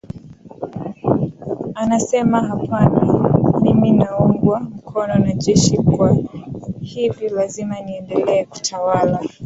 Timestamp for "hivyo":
6.81-7.29